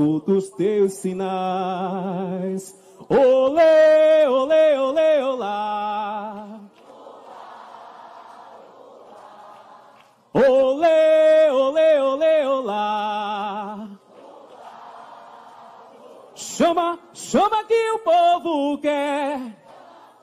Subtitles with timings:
[0.00, 2.74] escuto os teus sinais.
[3.06, 6.60] Olê, olê, olê, olá.
[10.32, 13.88] Olê, olê, olê, olá.
[16.34, 19.54] Chama, chama que o povo quer.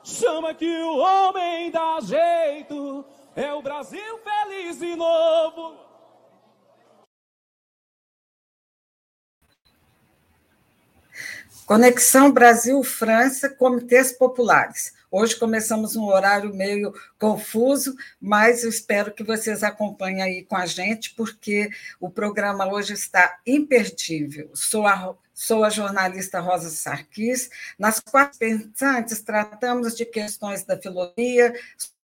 [0.02, 3.04] Chama que o homem dá jeito.
[3.36, 5.87] É o Brasil feliz e novo.
[11.68, 14.94] Conexão Brasil-França, Comitês Populares.
[15.10, 20.64] Hoje começamos um horário meio confuso, mas eu espero que vocês acompanhem aí com a
[20.64, 21.68] gente, porque
[22.00, 24.50] o programa hoje está imperdível.
[24.54, 27.50] Sou a, sou a jornalista Rosa Sarquis.
[27.78, 31.54] Nas quatro pensantes, tratamos de questões da filosofia,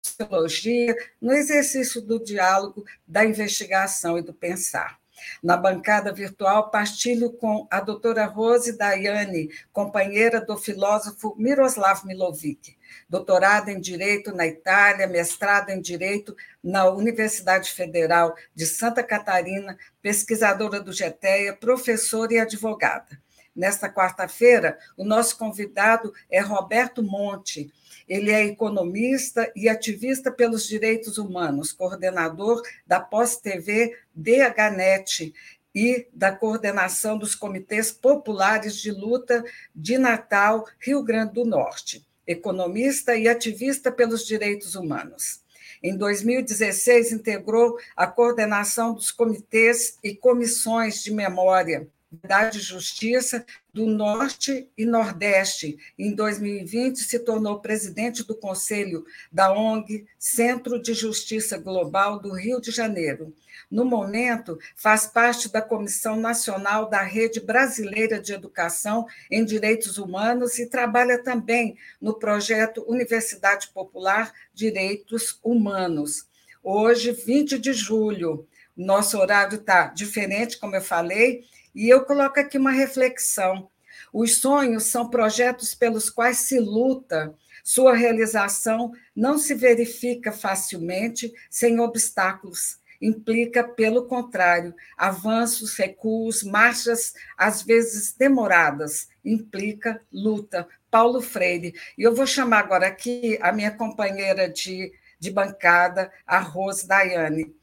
[0.02, 5.00] sociologia, no exercício do diálogo, da investigação e do pensar.
[5.41, 12.77] Na bancada virtual, partilho com a doutora Rose Daiane, companheira do filósofo Miroslav Milovic,
[13.09, 20.80] doutorada em Direito na Itália, mestrado em Direito na Universidade Federal de Santa Catarina, pesquisadora
[20.80, 23.19] do GETEA, professora e advogada.
[23.55, 27.72] Nesta quarta-feira, o nosso convidado é Roberto Monte,
[28.07, 35.33] ele é economista e ativista pelos direitos humanos, coordenador da Pós-TV DHNet
[35.73, 39.43] e da coordenação dos comitês populares de luta
[39.73, 45.42] de Natal, Rio Grande do Norte, economista e ativista pelos direitos humanos.
[45.81, 53.88] Em 2016, integrou a coordenação dos comitês e comissões de memória Verdade e Justiça do
[53.88, 55.77] Norte e Nordeste.
[55.98, 62.60] Em 2020, se tornou presidente do Conselho da ONG Centro de Justiça Global do Rio
[62.60, 63.33] de Janeiro.
[63.70, 70.60] No momento, faz parte da Comissão Nacional da Rede Brasileira de Educação em Direitos Humanos
[70.60, 76.27] e trabalha também no projeto Universidade Popular Direitos Humanos.
[76.61, 78.45] Hoje, 20 de julho,
[78.76, 83.70] nosso horário está diferente, como eu falei, e eu coloco aqui uma reflexão.
[84.14, 87.33] Os sonhos são projetos pelos quais se luta.
[87.64, 92.80] Sua realização não se verifica facilmente sem obstáculos.
[93.02, 99.09] Implica, pelo contrário, avanços, recuos, marchas, às vezes demoradas.
[99.26, 100.67] Implica luta.
[100.89, 101.73] Paulo Freire.
[101.98, 107.55] E eu vou chamar agora aqui a minha companheira de, de bancada, a Rose Daiane.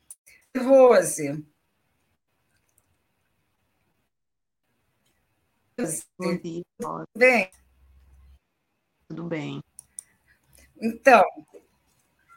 [0.57, 1.45] Rose,
[6.19, 6.65] Bom dia,
[7.17, 7.51] Bem.
[9.09, 9.63] Tudo bem.
[10.81, 11.25] Então,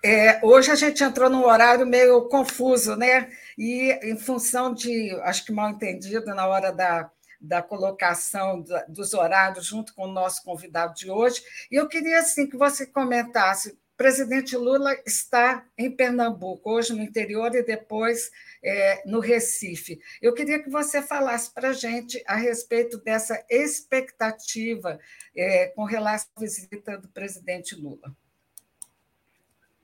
[0.05, 3.31] é, hoje a gente entrou num horário meio confuso, né?
[3.57, 7.09] E em função de, acho que mal entendido na hora da,
[7.39, 11.41] da colocação dos horários junto com o nosso convidado de hoje,
[11.71, 17.53] e eu queria assim que você comentasse presidente Lula está em Pernambuco, hoje no interior
[17.53, 18.31] e depois
[18.63, 20.01] é, no Recife.
[20.19, 24.99] Eu queria que você falasse para a gente a respeito dessa expectativa
[25.35, 28.11] é, com relação à visita do presidente Lula.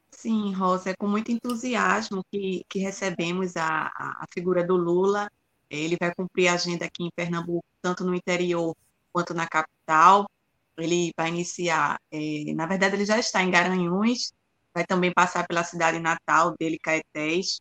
[0.09, 5.31] Sim, Rosa, é com muito entusiasmo que, que recebemos a, a, figura do Lula.
[5.69, 8.75] Ele vai cumprir a agenda aqui em Pernambuco, tanto no interior
[9.13, 10.27] quanto na capital
[10.77, 14.33] ele vai iniciar, é, na verdade ele já está em Garanhuns,
[14.73, 17.59] vai também passar pela cidade natal dele, Caetés,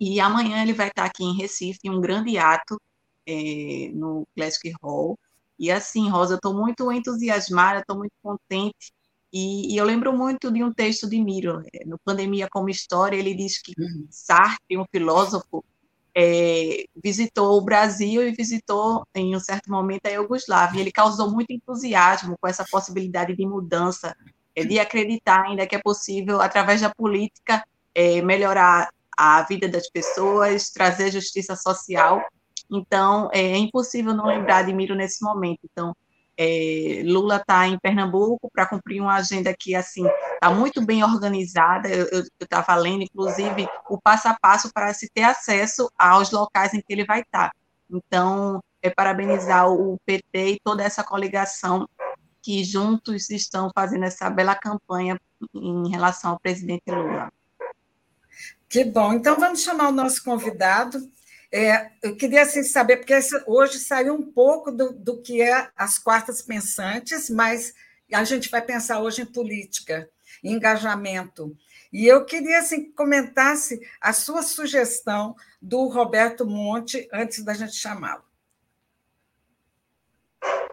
[0.00, 2.80] e amanhã ele vai estar aqui em Recife, em um grande ato
[3.26, 5.18] é, no Classic Hall.
[5.58, 8.92] E assim, Rosa, eu estou muito entusiasmada, estou muito contente.
[9.32, 13.16] E, e, eu lembro muito de um texto de Miro, é, no Pandemia como História,
[13.16, 14.06] ele diz que uhum.
[14.10, 15.64] Sartre, um filósofo,
[16.18, 20.80] é, visitou o Brasil e visitou, em um certo momento, a Iugoslávia.
[20.80, 24.16] Ele causou muito entusiasmo com essa possibilidade de mudança,
[24.54, 27.62] é, de acreditar ainda que é possível, através da política,
[27.94, 32.24] é, melhorar a vida das pessoas, trazer justiça social.
[32.70, 35.60] Então, é, é impossível não lembrar de Miro nesse momento.
[35.70, 35.94] Então,
[36.38, 41.88] é, Lula está em Pernambuco para cumprir uma agenda que assim está muito bem organizada.
[41.88, 46.80] Eu estava lendo, inclusive, o passo a passo para se ter acesso aos locais em
[46.80, 47.50] que ele vai estar.
[47.50, 47.52] Tá.
[47.90, 51.88] Então, é parabenizar o PT e toda essa coligação
[52.42, 55.18] que juntos estão fazendo essa bela campanha
[55.54, 57.32] em relação ao presidente Lula.
[58.68, 59.14] Que bom.
[59.14, 60.98] Então, vamos chamar o nosso convidado,
[61.56, 65.98] é, eu queria assim, saber, porque hoje saiu um pouco do, do que é as
[65.98, 67.72] quartas pensantes, mas
[68.12, 70.06] a gente vai pensar hoje em política,
[70.44, 71.56] em engajamento.
[71.90, 78.22] E eu queria assim, comentasse a sua sugestão do Roberto Monte antes da gente chamá-lo.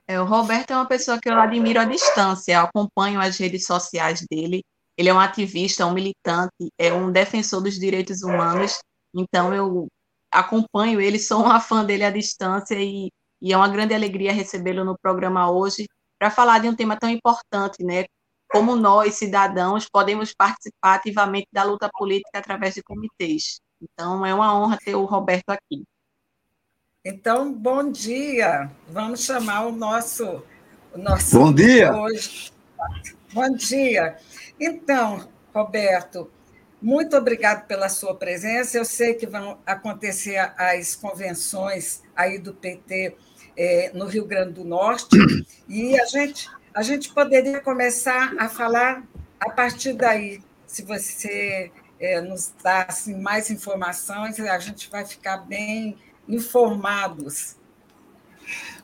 [0.05, 4.25] É, o Roberto é uma pessoa que eu admiro à distância, acompanho as redes sociais
[4.29, 4.65] dele.
[4.97, 8.81] Ele é um ativista, um militante, é um defensor dos direitos humanos.
[9.15, 9.87] Então eu
[10.33, 13.09] acompanho ele, sou uma fã dele à distância e,
[13.41, 15.87] e é uma grande alegria recebê-lo no programa hoje
[16.19, 18.05] para falar de um tema tão importante, né?
[18.49, 23.59] Como nós, cidadãos, podemos participar ativamente da luta política através de comitês.
[23.81, 25.83] Então, é uma honra ter o Roberto aqui.
[27.03, 28.71] Então, bom dia.
[28.87, 30.43] Vamos chamar o nosso.
[30.93, 31.93] O nosso bom dia.
[31.93, 32.51] Hoje.
[33.33, 34.17] Bom dia.
[34.59, 36.31] Então, Roberto,
[36.83, 38.77] muito obrigado pela sua presença.
[38.77, 43.15] Eu sei que vão acontecer as convenções aí do PT
[43.55, 45.15] é, no Rio Grande do Norte,
[45.69, 49.03] e a gente, a gente poderia começar a falar
[49.39, 50.41] a partir daí.
[50.67, 55.95] Se você é, nos dá assim, mais informações, a gente vai ficar bem
[56.27, 57.55] informados?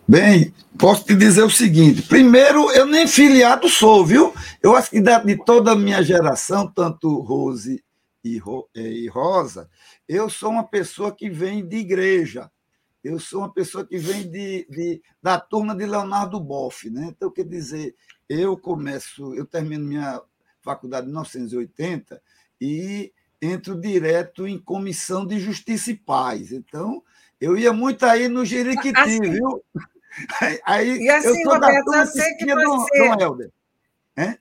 [0.08, 4.34] Bem, posso te dizer o seguinte: primeiro, eu nem filiado sou, viu?
[4.64, 7.84] Eu acho que de toda a minha geração, tanto Rose
[8.24, 9.70] e, Rosa,
[10.08, 12.52] eu sou uma pessoa que vem de igreja.
[13.04, 17.08] Eu sou uma pessoa que vem de, de da turma de Leonardo Boff, né?
[17.10, 17.96] Então, quer dizer,
[18.28, 20.22] eu começo, eu termino minha
[20.62, 22.22] faculdade em 1980
[22.60, 26.52] e entro direto em comissão de justiça e paz.
[26.52, 27.02] Então,
[27.40, 29.64] eu ia muito aí no Jeriquiti, assim, viu?
[30.66, 32.98] Aí, e assim, eu sou Roberto, eu sei que você...
[32.98, 33.52] Dom Helder.
[34.18, 34.38] É?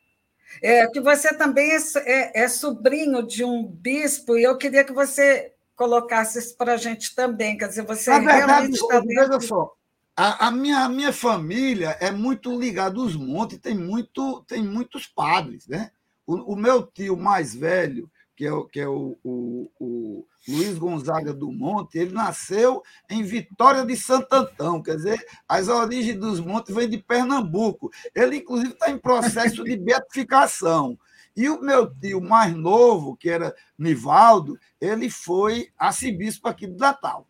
[0.62, 4.92] É, que você também é, é, é, sobrinho de um bispo, e eu queria que
[4.92, 7.56] você colocasse isso para a gente também.
[7.56, 9.28] Quer dizer, você Na verdade, realmente está dentro...
[9.28, 9.72] Veja só,
[10.20, 15.06] a, a, minha, a minha família é muito ligada aos montes, tem, muito, tem muitos
[15.06, 15.92] padres, né?
[16.26, 21.34] O, o meu tio mais velho, que é, que é o, o, o, Luiz Gonzaga
[21.34, 26.72] do Monte, ele nasceu em Vitória de Santo Antão, quer dizer, as origens dos montes
[26.72, 27.90] vêm de Pernambuco.
[28.14, 30.96] Ele, inclusive, está em processo de beatificação.
[31.36, 37.26] E o meu tio mais novo, que era Nivaldo, ele foi arcebispo aqui do Natal.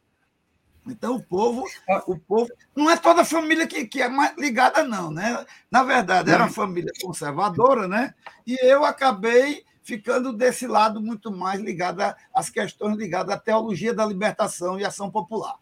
[0.87, 1.65] Então, o povo,
[2.07, 2.51] o povo.
[2.77, 5.43] Não é toda a família que, que é mais ligada, não, né?
[5.71, 8.15] Na verdade, era uma família conservadora, né?
[8.47, 12.03] E eu acabei ficando desse lado muito mais ligado
[12.35, 15.57] às questões ligadas à teologia da libertação e ação popular.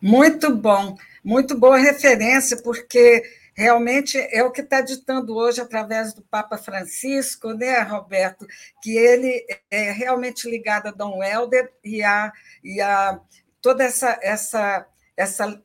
[0.00, 3.24] Muito bom, muito boa referência, porque
[3.56, 8.46] realmente é o que está ditando hoje através do Papa Francisco, né, Roberto,
[8.80, 13.18] que ele é realmente ligado a Dom Helder e a, e a
[13.60, 14.86] toda essa, essa,
[15.16, 15.60] essa,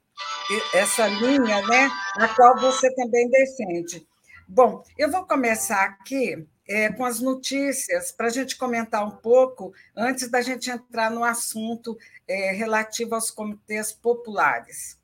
[0.73, 4.07] essa linha né, a qual você também defende.
[4.47, 9.73] Bom, eu vou começar aqui é, com as notícias, para a gente comentar um pouco,
[9.95, 11.97] antes da gente entrar no assunto
[12.27, 14.98] é, relativo aos comitês populares.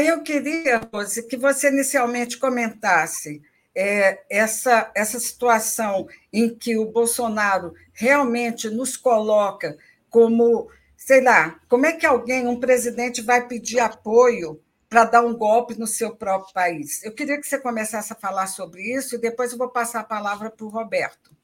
[0.00, 3.42] Eu queria, Rose, que você inicialmente comentasse
[3.74, 9.76] é, essa, essa situação em que o Bolsonaro realmente nos coloca
[10.08, 15.36] como, sei lá, como é que alguém, um presidente, vai pedir apoio para dar um
[15.36, 17.02] golpe no seu próprio país?
[17.02, 20.04] Eu queria que você começasse a falar sobre isso e depois eu vou passar a
[20.04, 21.34] palavra para o Roberto.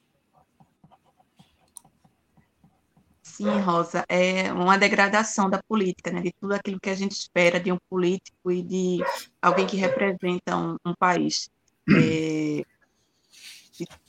[3.41, 7.59] Sim, Rosa, é uma degradação da política, né, de tudo aquilo que a gente espera
[7.59, 8.99] de um político e de
[9.41, 11.49] alguém que representa um, um país.
[11.91, 12.63] É,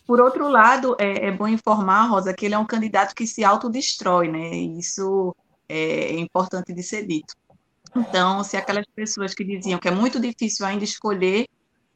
[0.06, 3.42] por outro lado, é, é, bom informar, Rosa, que ele é um candidato que se
[3.42, 4.50] autodestrói, né?
[4.54, 5.34] Isso
[5.70, 7.34] é importante de ser dito.
[7.96, 11.48] Então, se aquelas pessoas que diziam que é muito difícil ainda escolher,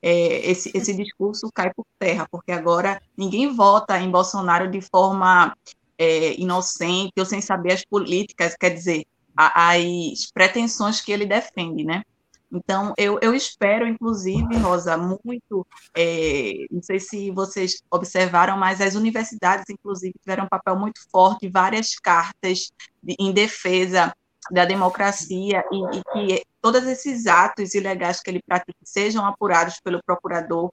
[0.01, 5.53] é, esse, esse discurso cai por terra, porque agora ninguém vota em Bolsonaro de forma
[5.97, 12.03] é, inocente ou sem saber as políticas, quer dizer, as pretensões que ele defende, né?
[12.51, 18.95] Então, eu, eu espero, inclusive, Rosa, muito, é, não sei se vocês observaram, mas as
[18.95, 22.71] universidades, inclusive, tiveram um papel muito forte, várias cartas
[23.03, 24.15] de, em defesa
[24.51, 30.01] da democracia e, e, que todos esses atos ilegais que ele pratica sejam apurados pelo
[30.03, 30.71] procurador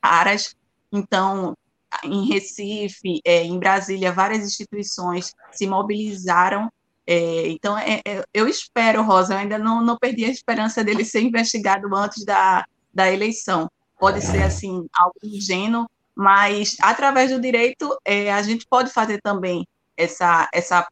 [0.00, 0.54] Aras.
[0.90, 1.56] Então,
[2.04, 6.70] em Recife, é, em Brasília, várias instituições se mobilizaram.
[7.06, 11.04] É, então, é, é, eu espero, Rosa, eu ainda não, não perdi a esperança dele
[11.04, 13.70] ser investigado antes da, da eleição.
[13.98, 19.66] Pode ser, assim, algo ingênuo, mas através do direito, é, a gente pode fazer também
[19.96, 20.86] essa, essa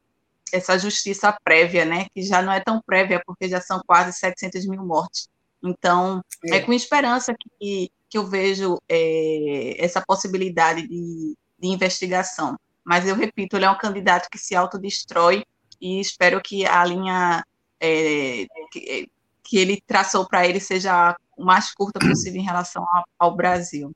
[0.53, 4.67] essa justiça prévia, né, que já não é tão prévia, porque já são quase 700
[4.67, 5.29] mil mortes.
[5.63, 12.59] Então, é, é com esperança que, que eu vejo é, essa possibilidade de, de investigação.
[12.85, 15.45] Mas eu repito, ele é um candidato que se autodestrói
[15.81, 17.45] e espero que a linha
[17.79, 19.09] é, que,
[19.45, 23.95] que, ele traçou para ele seja o mais curta possível em relação ao, ao Brasil.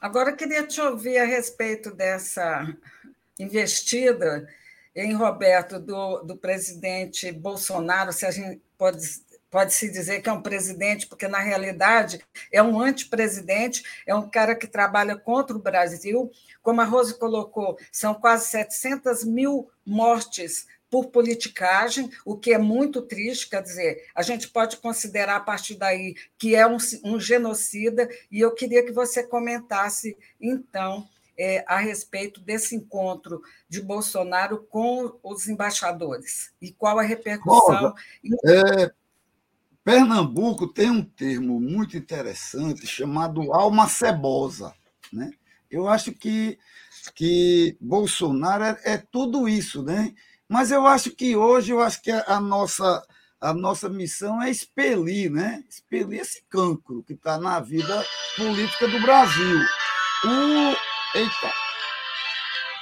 [0.00, 2.66] Agora, eu queria te ouvir a respeito dessa
[3.38, 4.48] investida
[4.94, 8.98] em Roberto do, do presidente Bolsonaro, se a gente pode
[9.50, 12.20] pode-se dizer que é um presidente, porque na realidade
[12.52, 16.30] é um antipresidente, é um cara que trabalha contra o Brasil.
[16.62, 23.02] Como a Rose colocou, são quase 700 mil mortes por politicagem, o que é muito
[23.02, 28.08] triste, quer dizer, a gente pode considerar a partir daí que é um, um genocida,
[28.30, 31.06] e eu queria que você comentasse, então,
[31.38, 37.94] é, a respeito desse encontro de Bolsonaro com os embaixadores e qual a repercussão.
[38.44, 38.90] é,
[39.88, 44.74] Pernambuco tem um termo muito interessante chamado alma cebosa.
[45.10, 45.30] Né?
[45.70, 46.58] Eu acho que,
[47.14, 50.12] que Bolsonaro é, é tudo isso, né?
[50.46, 53.02] Mas eu acho que hoje eu acho que a nossa
[53.40, 55.64] a nossa missão é expelir, né?
[55.66, 58.04] Expelir esse cancro que está na vida
[58.36, 59.58] política do Brasil.
[60.22, 61.52] O eita,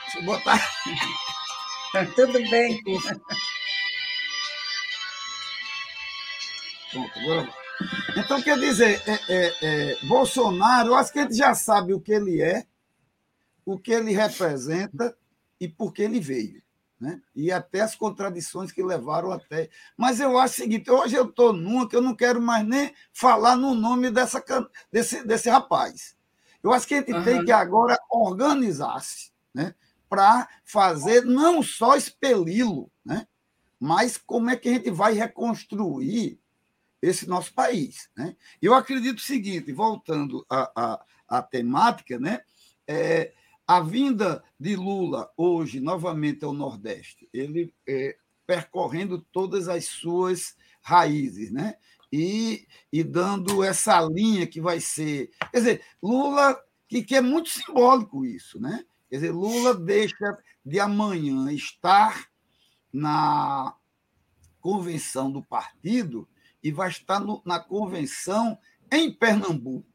[0.02, 0.60] deixa eu botar.
[2.16, 2.82] Tudo bem.
[8.16, 12.12] Então, quer dizer, é, é, é, Bolsonaro, eu acho que ele já sabe o que
[12.12, 12.66] ele é,
[13.64, 15.16] o que ele representa
[15.60, 16.62] e por que ele veio.
[16.98, 17.20] Né?
[17.34, 19.68] E até as contradições que levaram até.
[19.96, 22.94] Mas eu acho o seguinte: hoje eu estou numa que eu não quero mais nem
[23.12, 24.42] falar no nome dessa,
[24.90, 26.16] desse, desse rapaz.
[26.62, 27.22] Eu acho que a gente uhum.
[27.22, 29.74] tem que agora organizar-se né?
[30.08, 33.26] para fazer não só expeli-lo, né?
[33.78, 36.40] mas como é que a gente vai reconstruir
[37.00, 38.10] esse nosso país.
[38.16, 38.36] Né?
[38.60, 41.04] Eu acredito o seguinte, voltando à, à,
[41.38, 42.40] à temática, né?
[42.86, 43.32] É,
[43.66, 51.50] a vinda de Lula hoje, novamente, ao Nordeste, ele é, percorrendo todas as suas raízes,
[51.50, 51.74] né?
[52.12, 55.30] E, e dando essa linha que vai ser.
[55.50, 56.56] Quer dizer, Lula,
[56.88, 58.84] que, que é muito simbólico isso, né?
[59.10, 62.28] Quer dizer, Lula deixa de amanhã estar
[62.92, 63.74] na
[64.60, 66.28] convenção do partido
[66.66, 68.58] e vai estar no, na convenção
[68.90, 69.86] em Pernambuco.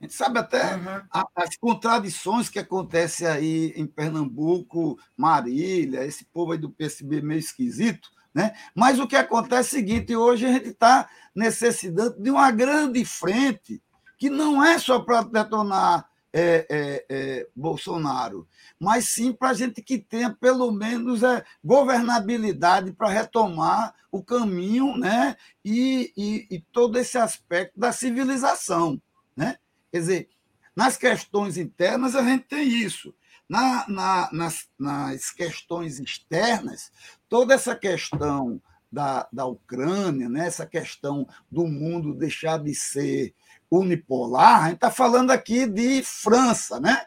[0.00, 1.02] A gente sabe até uhum.
[1.12, 7.40] a, as contradições que acontecem aí em Pernambuco, Marília, esse povo aí do PSB meio
[7.40, 8.54] esquisito, né?
[8.74, 13.04] Mas o que acontece é o seguinte: hoje a gente está necessitando de uma grande
[13.04, 13.82] frente,
[14.16, 18.46] que não é só para detonar é, é, é, Bolsonaro,
[18.78, 24.96] mas sim para a gente que tenha pelo menos é, governabilidade para retomar o caminho
[24.96, 25.36] né?
[25.64, 29.00] E, e, e, todo esse aspecto da civilização.
[29.36, 29.58] Né?
[29.90, 30.28] Quer dizer,
[30.74, 33.14] nas questões internas a gente tem isso.
[33.48, 36.92] Na, na, nas, nas questões externas,
[37.30, 38.60] toda essa questão
[38.92, 40.46] da, da Ucrânia, né?
[40.46, 43.34] essa questão do mundo deixar de ser
[43.70, 47.06] unipolar, a gente está falando aqui de França, né?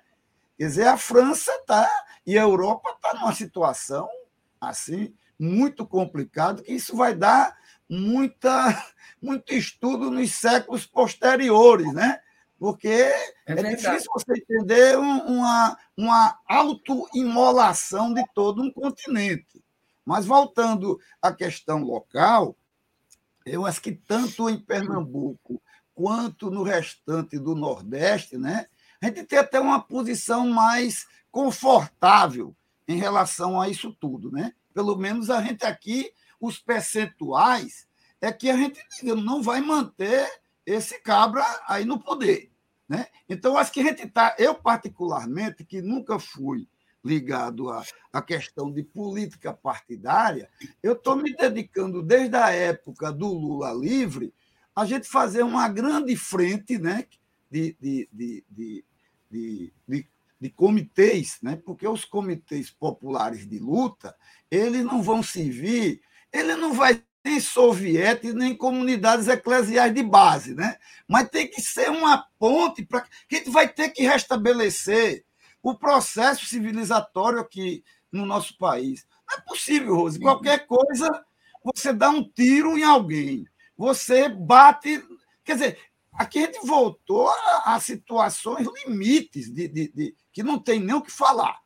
[0.58, 1.90] Quer dizer, a França está
[2.26, 4.08] e a Europa está numa situação
[4.60, 7.58] assim muito complicada, que isso vai dar
[7.90, 8.86] muita,
[9.20, 12.20] muito estudo nos séculos posteriores, né?
[12.60, 19.64] Porque é, é difícil você entender uma, uma autoimolação de todo um continente.
[20.06, 22.56] Mas voltando à questão local,
[23.48, 25.60] eu acho que tanto em Pernambuco
[26.02, 28.66] quanto no restante do Nordeste, né?
[29.00, 32.56] A gente tem até uma posição mais confortável
[32.88, 34.52] em relação a isso tudo, né?
[34.74, 37.88] Pelo menos a gente aqui, os percentuais,
[38.20, 40.28] é que a gente não vai manter
[40.66, 42.52] esse cabra aí no poder,
[42.90, 43.06] né?
[43.30, 46.68] Então, acho que a gente está, eu particularmente, que nunca fui
[47.06, 50.50] ligado à, à questão de política partidária,
[50.82, 54.34] eu estou me dedicando desde a época do Lula livre
[54.76, 57.06] a gente fazer uma grande frente né,
[57.50, 58.44] de, de, de,
[59.30, 60.06] de,
[60.40, 64.16] de, comitês, né, porque os comitês populares de luta,
[64.50, 66.02] eles não vão servir,
[66.32, 70.78] ele não vai nem soviéticos, nem comunidades eclesiais de base, né?
[71.08, 75.24] Mas tem que ser uma ponte para que a gente vai ter que restabelecer
[75.62, 79.06] o processo civilizatório aqui no nosso país.
[79.30, 80.20] Não é possível, Rose.
[80.20, 81.08] Qualquer coisa,
[81.64, 83.46] você dá um tiro em alguém
[83.82, 85.04] você bate.
[85.44, 85.80] Quer dizer,
[86.14, 90.94] aqui a gente voltou a, a situações limites de, de, de, que não tem nem
[90.94, 91.60] o que falar.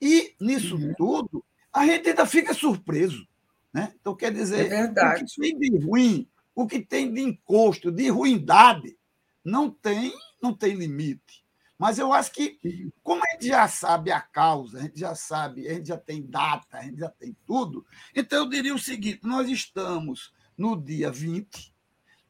[0.00, 0.92] E nisso uhum.
[0.98, 3.24] tudo, a gente ainda fica surpreso.
[3.72, 3.94] Né?
[4.00, 8.08] Então, quer dizer, é o que tem de ruim, o que tem de encosto, de
[8.08, 8.98] ruindade,
[9.44, 11.44] não tem, não tem limite.
[11.78, 12.58] Mas eu acho que,
[13.00, 16.20] como a gente já sabe a causa, a gente já sabe, a gente já tem
[16.20, 17.84] data, a gente já tem tudo,
[18.14, 21.74] então eu diria o seguinte: nós estamos no dia 20,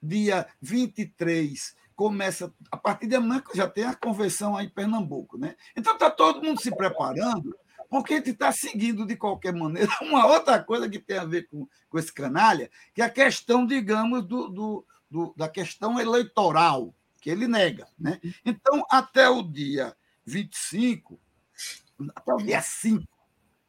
[0.02, 5.54] dia 23 começa, a partir de amanhã já tem a convenção aí em Pernambuco, né?
[5.76, 7.56] Então está todo mundo se preparando,
[7.88, 11.48] porque a gente está seguindo de qualquer maneira uma outra coisa que tem a ver
[11.48, 16.94] com, com esse canalha, que é a questão, digamos, do, do, do da questão eleitoral
[17.20, 17.88] que ele nega.
[17.98, 18.20] Né?
[18.44, 21.18] Então, até o dia 25,
[22.14, 23.02] até o dia 5,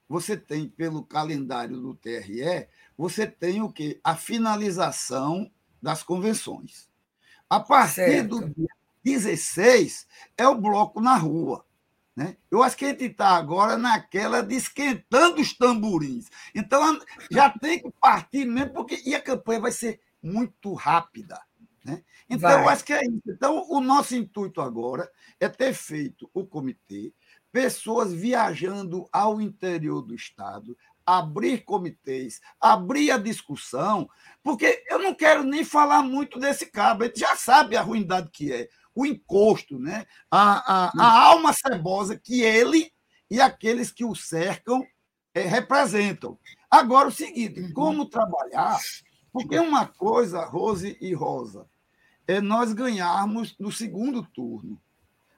[0.09, 3.99] você tem, pelo calendário do TRE, você tem o quê?
[4.03, 6.89] A finalização das convenções.
[7.49, 8.39] A partir certo.
[8.39, 8.67] do dia
[9.03, 11.65] 16 é o bloco na rua.
[12.15, 12.37] Né?
[12.49, 16.29] Eu acho que a gente está agora naquela de esquentando os tamborins.
[16.55, 16.99] Então,
[17.29, 21.39] já tem que partir mesmo, porque e a campanha vai ser muito rápida.
[21.83, 22.01] Né?
[22.29, 22.63] Então, Vai.
[22.63, 23.21] eu acho que é isso.
[23.27, 27.13] Então, o nosso intuito agora é ter feito o comitê,
[27.51, 30.75] pessoas viajando ao interior do Estado,
[31.05, 34.09] abrir comitês, abrir a discussão,
[34.43, 38.29] porque eu não quero nem falar muito desse cabo, a gente já sabe a ruindade
[38.31, 40.05] que é, o encosto, né?
[40.31, 42.91] a, a, a alma cebosa que ele
[43.29, 44.85] e aqueles que o cercam
[45.33, 46.39] é, representam.
[46.71, 47.73] Agora, o seguinte, uhum.
[47.73, 48.79] como trabalhar?
[49.31, 51.67] Porque uma coisa, Rose e Rosa,
[52.25, 54.81] é nós ganharmos no segundo turno.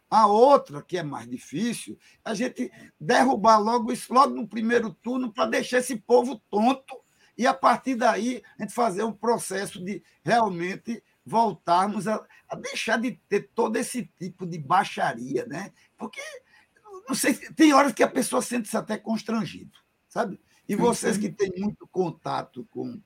[0.09, 5.31] A outra, que é mais difícil, a gente derrubar logo isso, logo no primeiro turno,
[5.31, 6.97] para deixar esse povo tonto
[7.37, 12.97] e, a partir daí, a gente fazer um processo de realmente voltarmos a, a deixar
[12.99, 15.71] de ter todo esse tipo de baixaria, né?
[15.97, 16.21] Porque,
[17.07, 20.39] não sei, tem horas que a pessoa sente-se até constrangido, sabe?
[20.67, 22.99] E vocês que têm muito contato com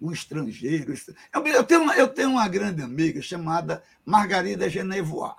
[0.00, 0.94] um estrangeiro.
[1.32, 5.34] Eu tenho, uma, eu tenho uma grande amiga chamada Margarida Genevois.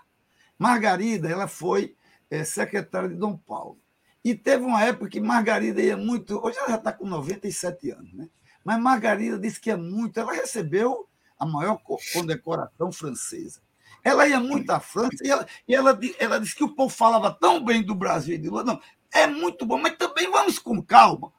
[0.58, 1.96] Margarida ela foi
[2.30, 3.80] é, secretária de Dom Paulo.
[4.24, 6.44] E teve uma época que Margarida ia muito.
[6.44, 8.28] Hoje ela já está com 97 anos, né?
[8.64, 10.20] Mas Margarida disse que ia muito.
[10.20, 11.80] Ela recebeu a maior
[12.14, 13.62] condecoração francesa.
[14.04, 17.32] Ela ia muito à França e ela, e ela, ela disse que o povo falava
[17.32, 18.64] tão bem do Brasil e de Lula.
[18.64, 18.82] Não,
[19.14, 21.32] é muito bom, mas também vamos com calma.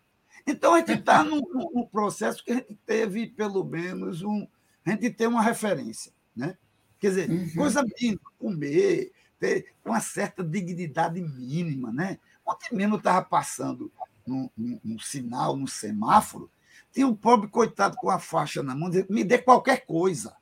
[0.46, 4.46] Então, a gente está num, num, processo que a gente teve, pelo menos, um.
[4.84, 6.12] A gente tem uma referência.
[6.34, 6.56] Né?
[6.98, 7.54] Quer dizer, uhum.
[7.54, 11.92] coisa mínima, comer, ter uma certa dignidade mínima.
[11.92, 12.18] Né?
[12.44, 13.90] Ontem mesmo eu estava passando
[14.26, 16.50] num, num, num, sinal, num semáforo,
[16.92, 20.34] tinha um pobre coitado com a faixa na mão, dizendo, me dê qualquer coisa.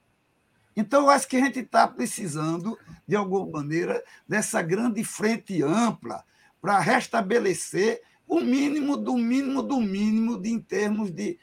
[0.76, 6.24] Então, eu acho que a gente está precisando, de alguma maneira, dessa grande frente ampla
[6.60, 11.38] para restabelecer o mínimo do mínimo do mínimo de, em termos de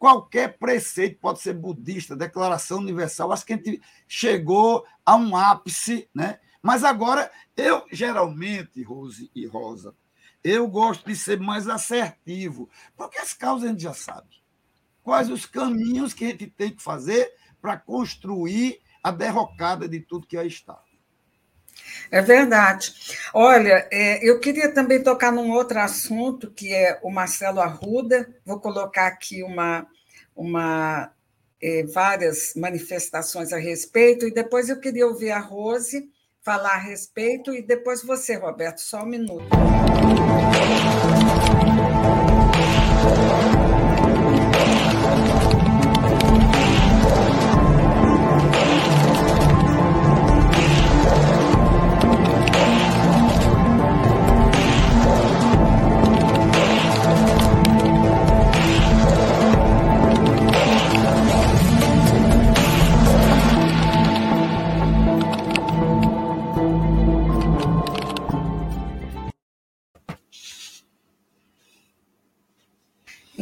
[0.00, 3.30] qualquer preceito, pode ser budista, declaração universal.
[3.30, 6.40] Acho que a gente chegou a um ápice, né?
[6.62, 9.94] Mas agora, eu geralmente, Rose e Rosa,
[10.42, 14.40] eu gosto de ser mais assertivo, porque as causas a gente já sabe.
[15.02, 20.26] Quais os caminhos que a gente tem que fazer para construir a derrocada de tudo
[20.26, 20.80] que aí está.
[22.10, 22.92] É verdade.
[23.34, 28.28] Olha, é, eu queria também tocar num outro assunto, que é o Marcelo Arruda.
[28.44, 29.86] Vou colocar aqui uma,
[30.36, 31.12] uma
[31.60, 36.08] é, várias manifestações a respeito, e depois eu queria ouvir a Rose
[36.42, 39.44] falar a respeito, e depois você, Roberto, só um minuto.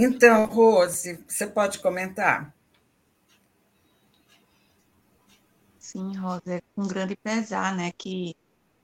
[0.08, 2.54] Então, Rose, você pode comentar?
[5.78, 7.92] Sim, Rosa, é com grande pesar, né?
[7.92, 8.34] Que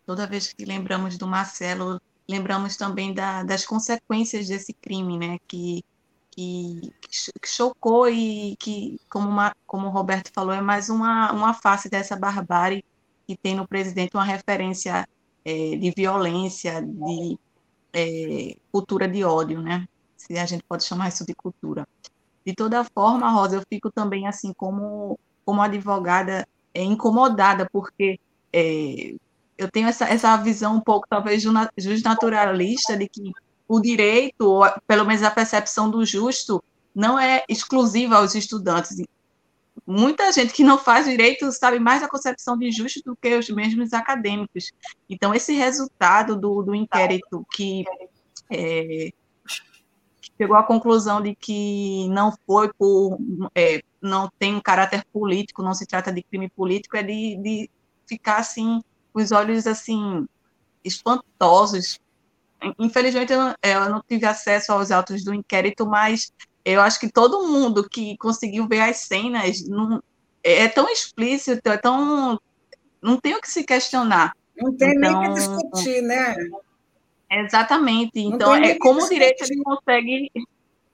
[0.05, 5.39] toda vez que lembramos do Marcelo, lembramos também da, das consequências desse crime, né?
[5.49, 5.83] Que,
[6.31, 6.93] que,
[7.41, 11.89] que chocou e que, como, uma, como o Roberto falou, é mais uma, uma face
[11.89, 12.85] dessa barbárie
[13.27, 15.09] que tem no presidente uma referência
[15.43, 17.39] é, de violência, de
[17.95, 19.89] é, cultura de ódio, né?
[20.17, 21.87] Se a gente pode chamar isso de cultura.
[22.45, 28.19] De toda forma, Rosa, eu fico também assim como como advogada é, incomodada porque
[28.53, 29.15] é,
[29.57, 31.43] eu tenho essa, essa visão um pouco talvez
[31.77, 33.33] justnaturalista de que
[33.69, 36.63] o direito, ou pelo menos a percepção do justo,
[36.95, 39.03] não é exclusiva aos estudantes.
[39.87, 43.49] Muita gente que não faz direito sabe mais da concepção de justo do que os
[43.51, 44.71] mesmos acadêmicos.
[45.09, 47.85] Então, esse resultado do, do inquérito que,
[48.51, 49.13] é,
[50.39, 53.19] chegou à conclusão de que não foi por.
[53.55, 57.71] É, não tem um caráter político, não se trata de crime político, é de, de
[58.07, 60.27] ficar assim, com os olhos assim,
[60.85, 61.99] espantosos.
[62.79, 66.33] Infelizmente, eu não, é, eu não tive acesso aos autos do inquérito, mas
[66.65, 70.03] eu acho que todo mundo que conseguiu ver as cenas não,
[70.43, 72.39] é tão explícito, é tão.
[73.03, 74.35] Não tem o que se questionar.
[74.57, 76.37] Não tem então, nem que discutir, né?
[77.41, 78.21] Exatamente.
[78.21, 80.31] Então, é como o direito ele consegue.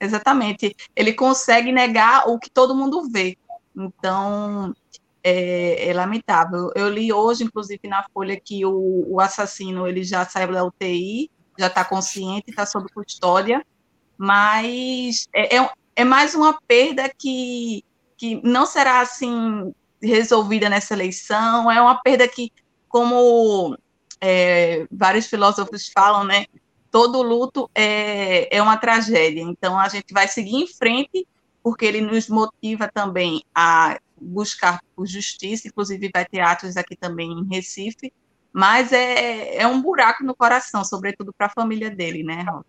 [0.01, 0.75] Exatamente.
[0.97, 3.37] Ele consegue negar o que todo mundo vê.
[3.77, 4.75] Então,
[5.23, 6.71] é, é, lamentável.
[6.75, 11.31] Eu li hoje, inclusive, na Folha, que o, o assassino ele já saiu da UTI,
[11.59, 13.65] já está consciente, está sob custódia,
[14.17, 17.85] mas é, é, é, mais uma perda que,
[18.17, 19.73] que não será assim
[20.03, 22.51] resolvida nessa eleição, é uma perda que,
[22.89, 23.77] como
[24.21, 26.47] é, vários filósofos falam, né,
[26.91, 31.27] todo luto é, é uma tragédia, então a gente vai seguir em frente,
[31.63, 37.31] porque ele nos motiva também a buscar por justiça, inclusive vai ter atos aqui também
[37.31, 38.13] em Recife,
[38.53, 42.65] mas é, é um buraco no coração, sobretudo para a família dele, né, Rob?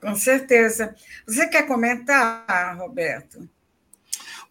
[0.00, 0.94] Com certeza.
[1.26, 3.48] Você quer comentar, Roberto?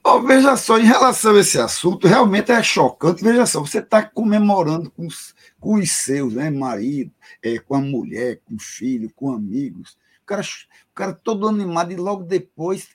[0.06, 3.24] Oh, veja só, em relação a esse assunto, realmente é chocante.
[3.24, 6.50] Veja só, você está comemorando com os, com os seus, né?
[6.50, 7.12] marido,
[7.42, 9.98] é, com a mulher, com o filho, com amigos.
[10.22, 12.90] O cara, o cara todo animado e logo depois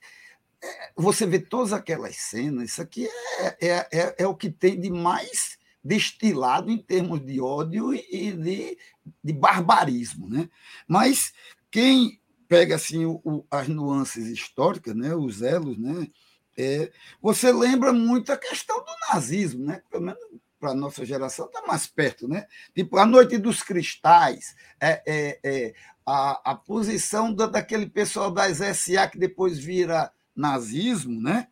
[0.96, 3.06] você vê todas aquelas cenas, isso aqui
[3.38, 8.32] é, é, é, é, o que tem de mais destilado em termos de ódio e
[8.32, 8.78] de,
[9.22, 10.28] de barbarismo.
[10.28, 10.48] Né?
[10.86, 11.32] Mas
[11.70, 16.08] quem pega assim o, o, as nuances históricas, né, os elos, né,
[16.58, 16.90] é,
[17.22, 19.80] você lembra muito a questão do nazismo, né?
[19.88, 20.20] pelo menos
[20.58, 22.26] para a nossa geração está mais perto.
[22.26, 22.46] Né?
[22.74, 28.58] Tipo, a Noite dos Cristais, é, é, é a, a posição da, daquele pessoal das
[28.76, 31.48] SA que depois vira nazismo, né?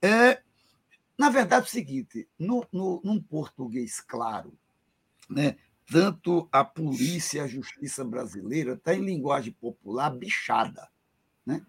[0.00, 0.40] É,
[1.18, 4.52] na verdade, é o seguinte: no, no, num português claro,
[5.28, 5.56] né,
[5.90, 10.88] tanto a polícia e a justiça brasileira está em linguagem popular bichada.
[11.44, 11.64] Né?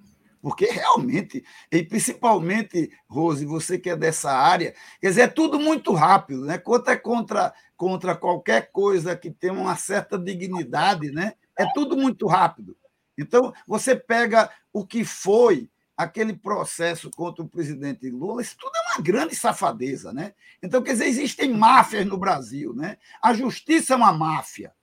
[0.47, 5.91] Porque realmente, e principalmente, Rose, você que é dessa área, quer dizer, é tudo muito
[5.91, 6.57] rápido, né?
[6.57, 11.33] Quanto é contra, contra qualquer coisa que tenha uma certa dignidade, né?
[11.53, 12.77] É tudo muito rápido.
[13.17, 18.93] Então, você pega o que foi aquele processo contra o presidente Lula, isso tudo é
[18.93, 20.33] uma grande safadeza, né?
[20.63, 22.97] Então, quer dizer, existem máfias no Brasil, né?
[23.21, 24.73] A justiça é uma máfia,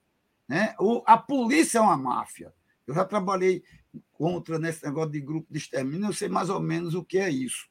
[0.46, 0.74] né?
[0.78, 2.52] O, a polícia é uma máfia.
[2.86, 3.64] Eu já trabalhei
[4.12, 7.30] contra nesse negócio de grupo de extermínio, eu sei mais ou menos o que é
[7.30, 7.68] isso.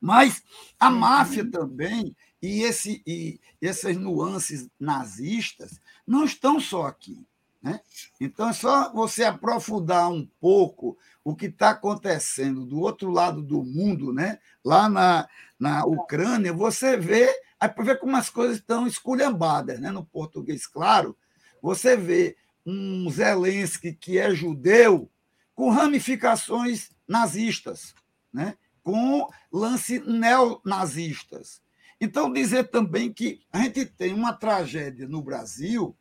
[0.00, 0.42] Mas
[0.78, 7.26] a máfia também, e, esse, e essas nuances nazistas, não estão só aqui.
[7.62, 7.80] Né?
[8.20, 13.64] Então, é só você aprofundar um pouco o que está acontecendo do outro lado do
[13.64, 14.38] mundo, né?
[14.64, 19.90] lá na, na Ucrânia, você vê, aí ver como as coisas estão esculhambadas, né?
[19.90, 21.16] no português, claro.
[21.60, 25.10] Você vê um Zelensky que é judeu
[25.56, 27.92] com ramificações nazistas,
[28.32, 28.56] né?
[28.84, 31.60] com lance neonazistas.
[32.00, 35.96] Então, dizer também que a gente tem uma tragédia no Brasil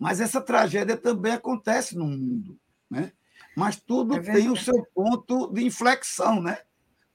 [0.00, 3.12] mas essa tragédia também acontece no mundo, né?
[3.54, 6.56] Mas tudo é tem o seu ponto de inflexão, né?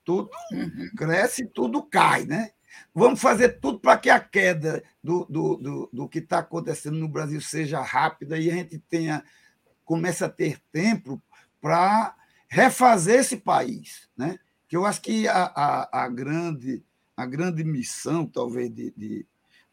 [0.04, 0.92] Tudo uhum.
[0.96, 2.52] cresce, tudo cai, né?
[2.94, 7.10] Vamos fazer tudo para que a queda do, do, do, do que está acontecendo no
[7.10, 9.24] Brasil seja rápida e a gente tenha
[9.86, 11.22] comece a ter tempo
[11.62, 12.16] para
[12.48, 14.38] refazer esse país, né?
[14.68, 16.84] Que eu acho que a, a, a grande
[17.16, 19.26] a grande missão, talvez, de, de,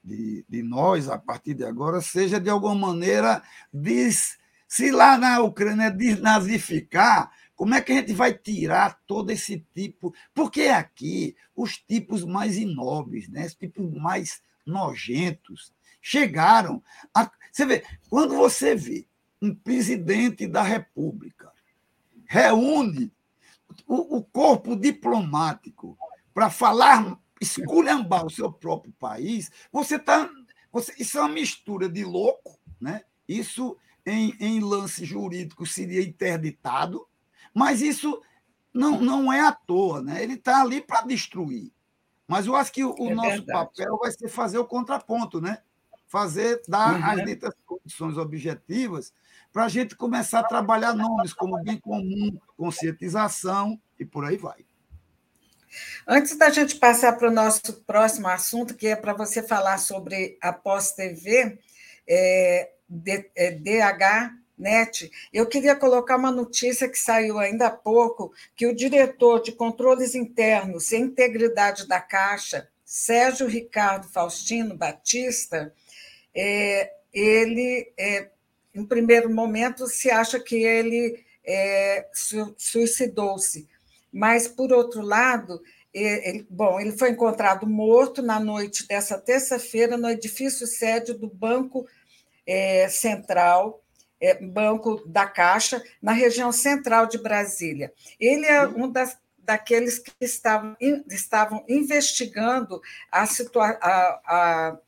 [0.02, 5.40] de, de nós, a partir de agora, seja de alguma maneira, des, se lá na
[5.40, 10.14] Ucrânia desnazificar, como é que a gente vai tirar todo esse tipo?
[10.34, 13.46] Porque aqui os tipos mais inóveis, né?
[13.46, 16.82] os tipos mais nojentos, chegaram.
[17.14, 17.30] A...
[17.50, 19.06] Você vê, quando você vê
[19.42, 21.52] um presidente da República
[22.24, 23.12] reúne
[23.86, 25.98] o, o corpo diplomático
[26.32, 30.30] para falar esculhambar o seu próprio país, você está.
[30.70, 33.02] Você, isso é uma mistura de louco, né?
[33.28, 33.76] Isso
[34.06, 37.06] em, em lance jurídico seria interditado,
[37.52, 38.22] mas isso
[38.72, 40.22] não, não é à toa, né?
[40.22, 41.72] Ele está ali para destruir.
[42.26, 43.52] Mas eu acho que o, é nosso verdade.
[43.52, 45.58] papel vai ser fazer o contraponto, né?
[46.06, 47.06] Fazer, dar uhum.
[47.06, 49.12] as ditas condições objetivas
[49.52, 54.64] para a gente começar a trabalhar nomes como bem comum, conscientização e por aí vai.
[56.06, 60.38] Antes da gente passar para o nosso próximo assunto, que é para você falar sobre
[60.40, 61.58] a pós-TV,
[62.06, 62.70] é,
[63.36, 68.74] é, DH Net, eu queria colocar uma notícia que saiu ainda há pouco, que o
[68.74, 75.72] diretor de controles internos e integridade da Caixa, Sérgio Ricardo Faustino Batista,
[76.34, 78.30] é, ele, é,
[78.74, 82.06] em primeiro momento, se acha que ele é,
[82.56, 83.68] suicidou-se,
[84.12, 85.60] mas, por outro lado,
[85.92, 91.86] ele, bom, ele foi encontrado morto na noite dessa terça-feira no edifício sede do Banco
[92.46, 93.82] é, Central
[94.22, 97.92] é, Banco da Caixa, na região central de Brasília.
[98.20, 100.76] Ele é um das, daqueles que estavam,
[101.10, 102.80] estavam investigando
[103.10, 104.78] a situa a, a,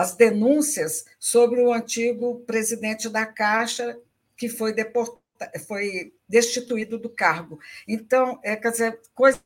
[0.00, 3.98] as denúncias sobre o antigo presidente da Caixa,
[4.36, 5.20] que foi deportado
[5.66, 7.58] foi destituído do cargo.
[7.88, 9.40] Então, é, quer dizer, coisas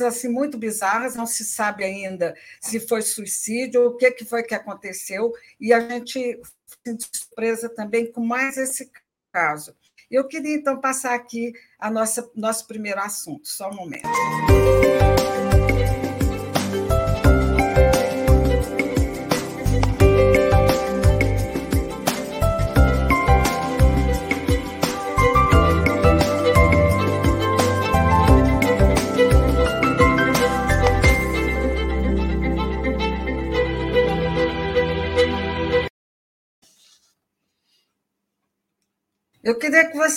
[0.00, 4.54] assim muito bizarras, não se sabe ainda se foi suicídio, o que, que foi que
[4.54, 6.40] aconteceu, e a gente
[6.86, 8.90] de surpresa também com mais esse
[9.32, 9.74] caso.
[10.10, 14.08] Eu queria, então, passar aqui a nossa nosso primeiro assunto, só um momento.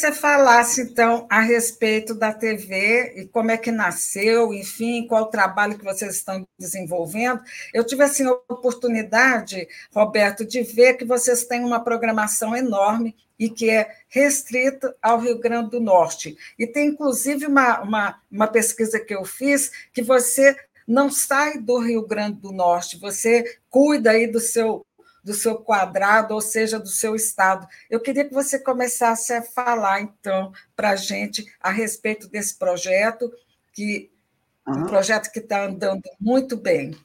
[0.03, 5.27] Você falasse, então, a respeito da TV e como é que nasceu, enfim, qual o
[5.27, 7.41] trabalho que vocês estão desenvolvendo.
[7.73, 13.49] Eu tive, assim, a oportunidade, Roberto, de ver que vocês têm uma programação enorme e
[13.49, 16.35] que é restrita ao Rio Grande do Norte.
[16.59, 20.53] E tem, inclusive, uma, uma, uma pesquisa que eu fiz que você
[20.85, 24.85] não sai do Rio Grande do Norte, você cuida aí do seu
[25.23, 27.67] do seu quadrado, ou seja, do seu estado.
[27.89, 33.31] Eu queria que você começasse a falar, então, para a gente a respeito desse projeto,
[33.71, 34.11] que
[34.67, 34.81] uhum.
[34.81, 36.95] um projeto que está andando muito bem.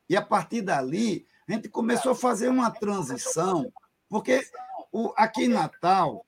[0.08, 3.72] E, a partir dali, a gente começou a fazer uma transição,
[4.08, 4.46] porque
[4.92, 6.24] o, aqui em Natal,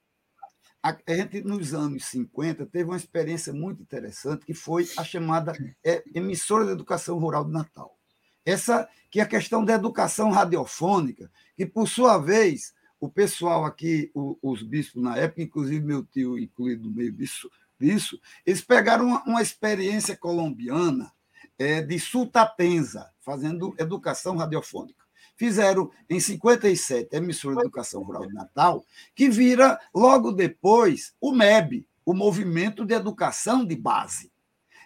[0.88, 5.52] a gente, nos anos 50, teve uma experiência muito interessante, que foi a chamada
[5.84, 7.96] é, emissora de educação rural de Natal.
[8.44, 14.10] Essa que é a questão da educação radiofônica, que, por sua vez, o pessoal aqui,
[14.14, 19.06] o, os bispos na época, inclusive meu tio incluído no meio disso, disso eles pegaram
[19.06, 21.10] uma, uma experiência colombiana
[21.58, 25.05] é, de Sultatenza, fazendo educação radiofônica
[25.36, 31.32] fizeram em 57 a emissora de educação rural de Natal, que vira logo depois o
[31.32, 34.32] MEB, o Movimento de Educação de Base.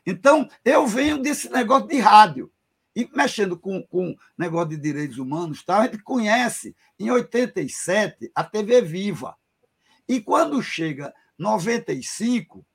[0.04, 2.50] Então, eu venho desse negócio de rádio.
[2.94, 5.78] E mexendo com, com negócio de direitos humanos, tá?
[5.78, 9.36] a gente conhece, em 87, a TV Viva.
[10.08, 12.66] E quando chega 95,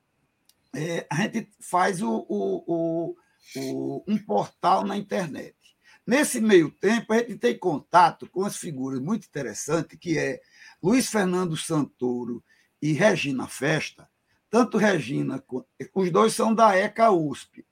[0.74, 3.16] é, a gente faz o, o, o,
[3.58, 5.56] o, um portal na internet.
[6.06, 10.40] Nesse meio tempo, a gente tem contato com as figuras muito interessantes, que é
[10.82, 12.44] Luiz Fernando Santoro
[12.80, 14.08] e Regina Festa.
[14.50, 15.44] Tanto Regina,
[15.94, 17.66] os dois são da ECA USP.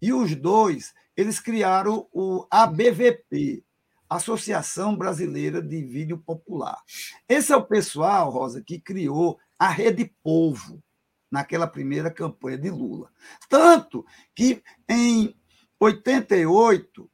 [0.00, 3.64] E os dois, eles criaram o ABVP,
[4.08, 6.80] Associação Brasileira de Vídeo Popular.
[7.28, 10.82] Esse é o pessoal, Rosa, que criou a Rede Povo,
[11.30, 13.10] naquela primeira campanha de Lula.
[13.48, 15.36] Tanto que em
[15.78, 17.10] 88,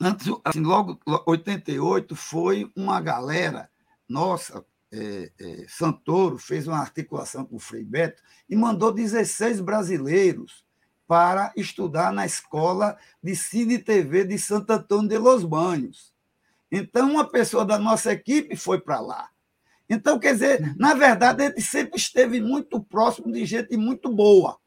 [0.00, 3.70] Antes, assim, logo 88 foi uma galera
[4.08, 10.64] nossa, é, é, Santoro fez uma articulação com o Frei Beto e mandou 16 brasileiros
[11.06, 16.12] para estudar na escola de Cine TV de Santo Antônio de Los Banhos.
[16.72, 19.28] Então, uma pessoa da nossa equipe foi para lá.
[19.88, 24.58] Então, quer dizer, na verdade, ele sempre esteve muito próximo de gente muito boa.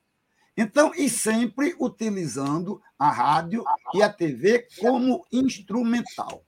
[0.56, 3.64] Então, e sempre utilizando a rádio
[3.94, 6.44] e a TV como instrumental.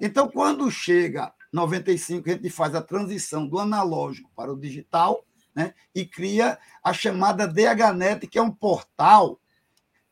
[0.00, 5.74] Então, quando chega 95, a gente faz a transição do analógico para o digital né?
[5.94, 9.38] e cria a chamada DHNet, que é um portal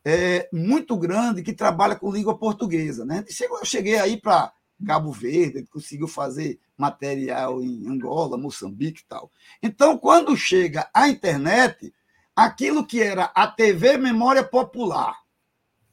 [0.05, 3.03] é, muito grande que trabalha com língua portuguesa.
[3.03, 3.25] Né?
[3.41, 4.53] Eu cheguei aí para
[4.85, 9.31] Cabo Verde, conseguiu fazer material em Angola, Moçambique e tal.
[9.61, 11.93] Então, quando chega a internet,
[12.35, 15.15] aquilo que era a TV Memória Popular,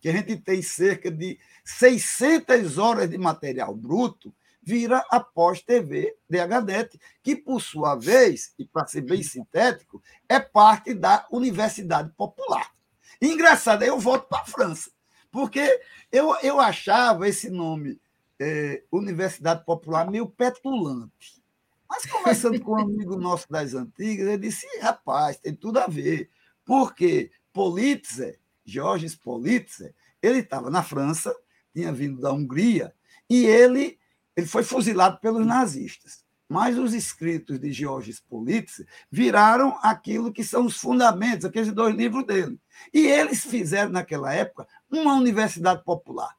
[0.00, 6.98] que a gente tem cerca de 600 horas de material bruto, vira a pós-TV DHNet,
[7.22, 12.70] que, por sua vez, e para ser bem sintético, é parte da Universidade Popular.
[13.20, 14.90] engraçado, aí eu volto para a França,
[15.30, 15.80] porque
[16.12, 18.00] eu, eu achava esse nome
[18.38, 21.39] é, Universidade Popular meio petulante.
[21.90, 26.30] Mas conversando com um amigo nosso das antigas, ele disse: rapaz, tem tudo a ver.
[26.64, 31.34] Porque Politzer, Georges Politzer, ele estava na França,
[31.74, 32.94] tinha vindo da Hungria,
[33.28, 33.98] e ele,
[34.36, 36.24] ele foi fuzilado pelos nazistas.
[36.48, 42.24] Mas os escritos de Georges Politzer viraram aquilo que são os fundamentos, aqueles dois livros
[42.24, 42.58] dele.
[42.92, 46.36] E eles fizeram, naquela época, uma universidade popular.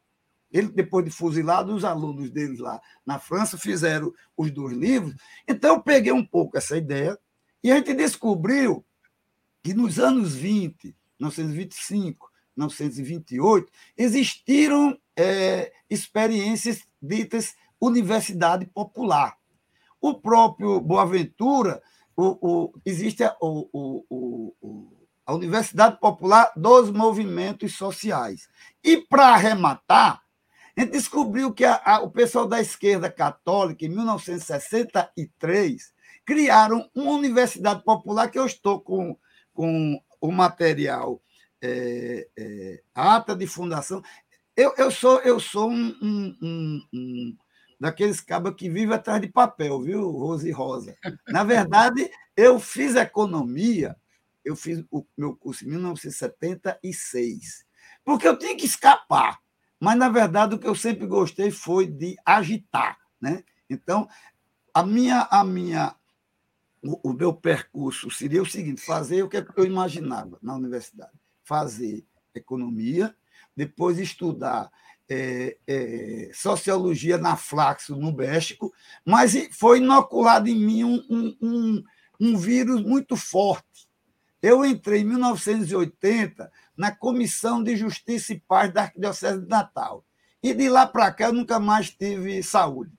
[0.52, 5.16] Ele, depois de fuzilado, os alunos deles lá na França fizeram os dois livros.
[5.48, 7.18] Então, eu peguei um pouco essa ideia
[7.64, 8.86] e a gente descobriu
[9.64, 19.38] que nos anos 20, 1925, 1928, existiram é, experiências ditas universidade popular.
[20.00, 21.82] O próprio Boaventura,
[22.16, 24.56] o, o, existe a, o,
[25.26, 28.50] a Universidade Popular dos Movimentos Sociais.
[28.84, 30.22] E, para arrematar,
[30.76, 35.94] a gente descobriu que a, a, o pessoal da esquerda católica, em 1963,
[36.26, 39.18] criaram uma universidade popular que eu estou com,
[39.54, 41.22] com o material,
[41.62, 44.02] é, é, ata de fundação.
[44.56, 47.38] Eu, eu sou, eu sou um, um, um, um
[47.80, 50.96] daqueles cabos que vive atrás de papel, viu, Rose e Rosa?
[51.28, 53.96] Na verdade, eu fiz economia,
[54.46, 57.66] eu fiz o meu curso em 1976,
[58.04, 59.40] porque eu tinha que escapar.
[59.82, 63.00] Mas, na verdade, o que eu sempre gostei foi de agitar.
[63.20, 63.44] Né?
[63.68, 64.08] Então,
[64.72, 65.96] a minha, a minha,
[66.84, 71.12] o, o meu percurso seria o seguinte: fazer o que eu imaginava na universidade.
[71.44, 73.16] Fazer economia,
[73.58, 74.72] depois estudar
[75.10, 78.72] é, é, sociologia na Flaxo, no México,
[79.04, 81.84] mas foi inoculado em mim um, um, um,
[82.20, 83.90] um vírus muito forte.
[84.42, 90.04] Eu entrei em 1980 na Comissão de Justiça e Paz da Arquidiocese de Natal.
[90.42, 92.92] E de lá para cá eu nunca mais tive saúde.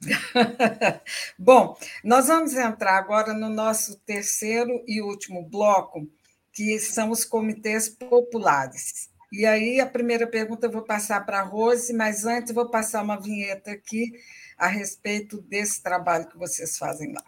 [1.36, 6.08] Bom, nós vamos entrar agora no nosso terceiro e último bloco,
[6.52, 9.10] que são os comitês populares.
[9.32, 13.02] E aí, a primeira pergunta eu vou passar para a Rose, mas antes vou passar
[13.02, 14.12] uma vinheta aqui
[14.56, 17.24] a respeito desse trabalho que vocês fazem lá.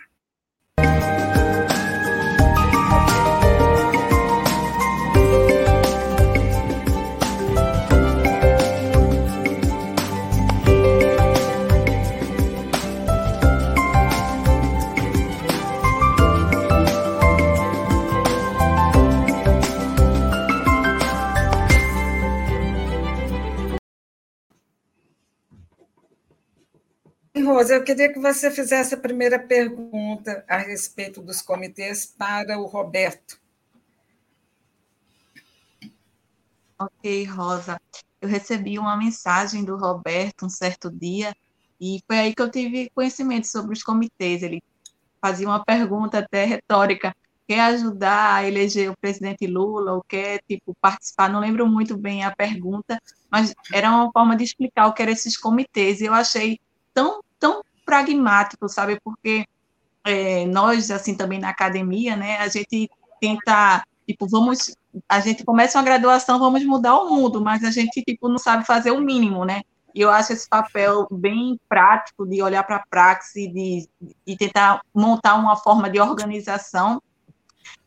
[27.61, 32.65] Rosa, eu queria que você fizesse a primeira pergunta a respeito dos comitês para o
[32.65, 33.39] Roberto.
[36.79, 37.79] Ok, Rosa.
[38.19, 41.37] Eu recebi uma mensagem do Roberto um certo dia
[41.79, 44.43] e foi aí que eu tive conhecimento sobre os comitês.
[44.43, 44.63] Ele
[45.21, 47.15] fazia uma pergunta até retórica:
[47.47, 51.29] quer ajudar a eleger o presidente Lula ou quer tipo participar?
[51.29, 52.99] Não lembro muito bem a pergunta,
[53.31, 56.01] mas era uma forma de explicar o que eram esses comitês.
[56.01, 56.59] E eu achei
[56.95, 57.21] tão tão
[57.91, 59.01] pragmático, sabe?
[59.03, 59.45] Porque
[60.05, 62.89] é, nós, assim, também na academia, né, a gente
[63.21, 64.77] tenta, tipo, vamos,
[65.09, 68.65] a gente começa uma graduação, vamos mudar o mundo, mas a gente, tipo, não sabe
[68.65, 69.63] fazer o mínimo, né?
[69.93, 73.89] E eu acho esse papel bem prático de olhar para a praxe de,
[74.37, 77.03] tentar montar uma forma de organização.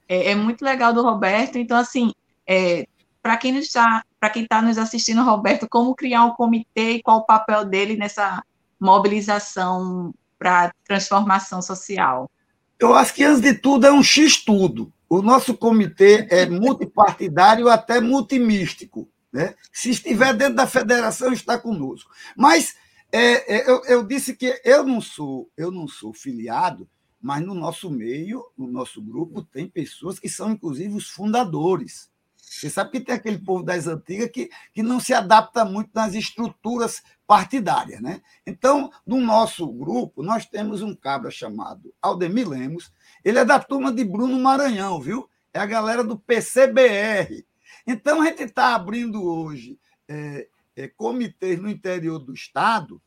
[0.08, 1.58] É, é muito legal do Roberto.
[1.58, 2.12] Então, assim,
[2.46, 2.86] é,
[3.22, 7.20] para quem está para quem está nos assistindo, Roberto, como criar um comitê e qual
[7.20, 8.42] o papel dele nessa
[8.84, 12.30] mobilização para transformação social?
[12.78, 14.92] Eu acho que, antes de tudo, é um X-tudo.
[15.08, 19.08] O nosso comitê é multipartidário até multimístico.
[19.32, 19.56] Né?
[19.72, 22.12] Se estiver dentro da federação, está conosco.
[22.36, 22.76] Mas
[23.12, 26.90] é, é, eu, eu, disse que eu não sou, eu não sou filiado,
[27.22, 32.12] mas no nosso meio, no nosso grupo, tem pessoas que são, inclusive, os fundadores.
[32.36, 36.14] Você sabe que tem aquele povo das antigas que, que não se adapta muito nas
[36.14, 38.02] estruturas partidárias.
[38.02, 38.22] Né?
[38.46, 42.92] Então, no nosso grupo, nós temos um cabra chamado Aldemir Lemos.
[43.24, 45.30] Ele é da turma de Bruno Maranhão, viu?
[45.54, 47.46] É a galera do PCBR.
[47.86, 53.02] Então, a gente está abrindo hoje é, é, comitês no interior do Estado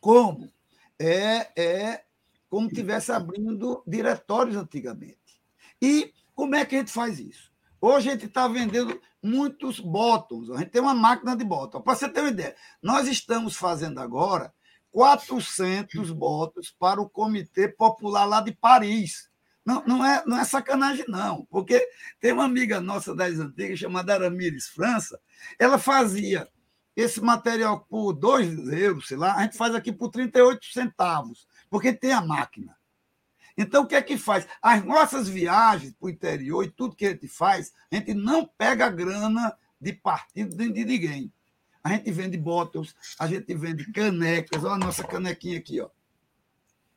[0.00, 0.50] como
[0.98, 2.04] é, é
[2.48, 5.40] como tivesse abrindo diretórios antigamente.
[5.80, 7.49] E como é que a gente faz isso?
[7.80, 10.50] Hoje a gente está vendendo muitos botões.
[10.50, 11.82] A gente tem uma máquina de botões.
[11.82, 14.52] Para você ter uma ideia, nós estamos fazendo agora
[14.90, 19.30] 400 botões para o Comitê Popular lá de Paris.
[19.64, 21.46] Não, não, é, não é sacanagem, não.
[21.46, 21.86] Porque
[22.20, 25.18] tem uma amiga nossa das antigas, chamada Aramires França,
[25.58, 26.48] ela fazia
[26.94, 31.92] esse material por 2 euros, sei lá, a gente faz aqui por 38 centavos, porque
[31.92, 32.76] tem a máquina.
[33.60, 34.48] Então, o que é que faz?
[34.62, 38.46] As nossas viagens para o interior e tudo que a gente faz, a gente não
[38.46, 41.30] pega grana de partido nem de ninguém.
[41.84, 45.90] A gente vende bottles, a gente vende canecas, olha a nossa canequinha aqui, ó.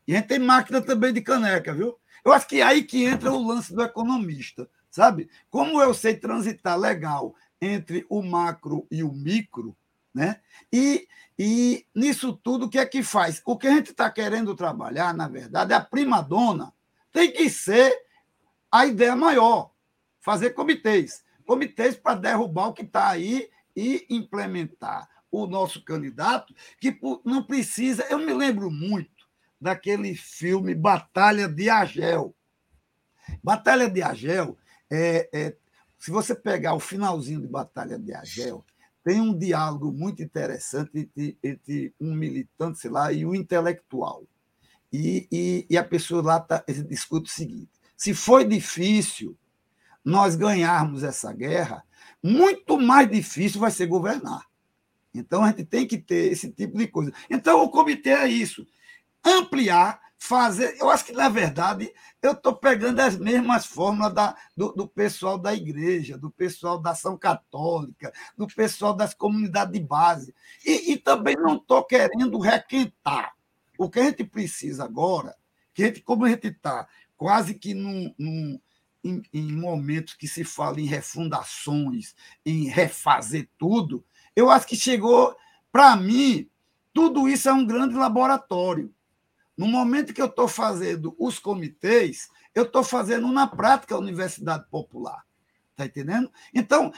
[0.07, 1.99] E a gente tem máquina também de caneca, viu?
[2.23, 5.29] Eu acho que é aí que entra o lance do economista, sabe?
[5.49, 9.75] Como eu sei transitar legal entre o macro e o micro,
[10.13, 10.39] né?
[10.71, 11.07] E,
[11.37, 13.41] e nisso tudo, o que é que faz?
[13.45, 16.73] O que a gente está querendo trabalhar, na verdade, é a prima dona
[17.13, 17.95] tem que ser
[18.71, 19.71] a ideia maior,
[20.19, 21.23] fazer comitês.
[21.45, 28.03] Comitês para derrubar o que está aí e implementar o nosso candidato, que não precisa.
[28.09, 29.27] Eu me lembro muito
[29.61, 32.35] daquele filme Batalha de Agel.
[33.43, 34.57] Batalha de Agel,
[34.91, 35.55] é, é,
[35.97, 38.65] se você pegar o finalzinho de Batalha de Agel,
[39.03, 44.23] tem um diálogo muito interessante entre, entre um militante, lá, e um intelectual.
[44.91, 49.37] E, e, e a pessoa lá tá, discute o seguinte: se foi difícil
[50.03, 51.83] nós ganharmos essa guerra,
[52.21, 54.45] muito mais difícil vai ser governar.
[55.13, 57.13] Então a gente tem que ter esse tipo de coisa.
[57.29, 58.65] Então o comitê é isso:
[59.23, 60.77] ampliar fazer.
[60.79, 65.37] Eu acho que, na verdade, eu estou pegando as mesmas fórmulas da, do, do, pessoal
[65.37, 70.33] da igreja, do pessoal da ação católica, do pessoal das comunidades de base.
[70.65, 73.33] E, e também não estou querendo requentar.
[73.77, 75.35] O que a gente precisa agora,
[75.73, 78.57] que a gente, como a gente está quase que num, num
[79.03, 82.15] em, em momentos que se fala em refundações,
[82.45, 85.35] em refazer tudo, eu acho que chegou,
[85.69, 86.49] para mim,
[86.93, 88.93] tudo isso é um grande laboratório
[89.57, 94.65] no momento que eu estou fazendo os comitês, eu estou fazendo na prática a Universidade
[94.69, 95.23] Popular.
[95.71, 96.31] Está entendendo?
[96.53, 96.91] Então,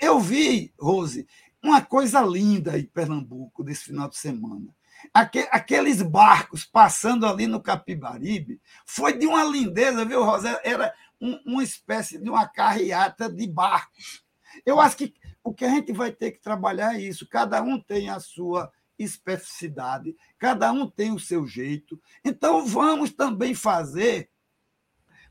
[0.00, 1.26] eu vi, Rose,
[1.62, 4.74] uma coisa linda em Pernambuco desse final de semana.
[5.14, 10.60] Aqueles barcos passando ali no Capibaribe foi de uma lindeza, viu, Rosa?
[10.62, 14.24] Era uma espécie de uma carreata de barcos.
[14.64, 17.26] Eu acho que o que a gente vai ter que trabalhar é isso.
[17.28, 18.70] Cada um tem a sua
[19.02, 22.00] especificidade, cada um tem o seu jeito.
[22.24, 24.30] Então, vamos também fazer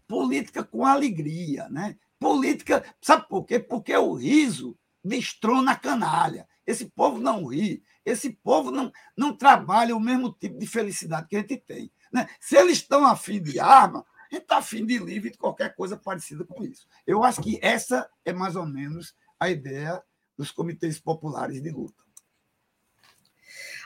[0.07, 1.97] política com alegria, né?
[2.19, 3.59] Política, sabe por quê?
[3.59, 6.47] Porque o riso destrona a canalha.
[6.65, 11.35] Esse povo não ri, esse povo não, não trabalha o mesmo tipo de felicidade que
[11.35, 11.91] a gente tem.
[12.11, 12.27] Né?
[12.39, 15.97] Se eles estão afim de arma, a gente está afim de livre de qualquer coisa
[15.97, 16.87] parecida com isso.
[17.07, 20.03] Eu acho que essa é mais ou menos a ideia
[20.37, 22.03] dos comitês populares de luta.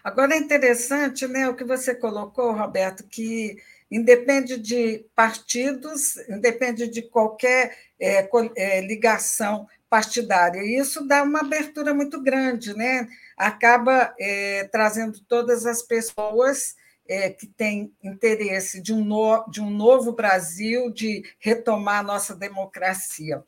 [0.03, 3.57] Agora é interessante né, o que você colocou, Roberto, que
[3.89, 10.59] independe de partidos, independe de qualquer é, é, ligação partidária.
[10.61, 13.07] E isso dá uma abertura muito grande, né?
[13.37, 16.75] acaba é, trazendo todas as pessoas
[17.07, 22.35] é, que têm interesse de um, no, de um novo Brasil, de retomar a nossa
[22.35, 23.43] democracia.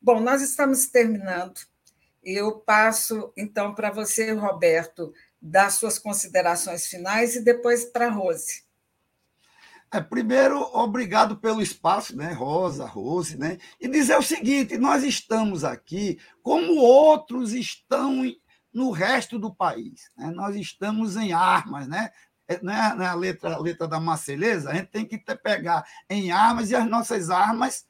[0.00, 1.60] Bom, nós estamos terminando.
[2.22, 5.12] Eu passo, então, para você, Roberto,
[5.42, 8.62] dar suas considerações finais e depois para a Rose.
[9.92, 13.58] É, primeiro, obrigado pelo espaço, né, Rosa, Rose, né?
[13.78, 18.22] E dizer o seguinte: nós estamos aqui como outros estão
[18.72, 20.10] no resto do país.
[20.16, 20.30] Né?
[20.30, 22.10] Nós estamos em armas, né?
[22.48, 25.84] É, não é, a letra, a letra da Marceleza, a gente tem que ter, pegar
[26.08, 27.86] em armas e as nossas armas,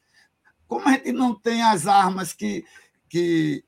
[0.67, 2.65] como a gente não tem as armas que.
[3.07, 3.63] que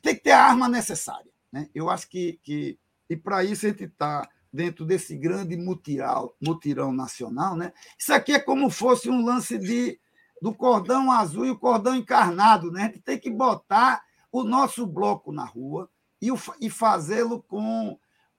[0.00, 1.30] tem que ter a arma necessária.
[1.52, 1.68] Né?
[1.74, 2.78] Eu acho que, que
[3.10, 7.56] e para isso a gente está dentro desse grande mutirão, mutirão nacional.
[7.56, 7.72] Né?
[7.98, 9.98] Isso aqui é como fosse um lance de,
[10.40, 12.70] do cordão azul e o cordão encarnado.
[12.70, 12.82] Né?
[12.82, 14.00] A gente tem que botar
[14.30, 15.90] o nosso bloco na rua
[16.22, 16.28] e,
[16.60, 17.98] e fazê-lo com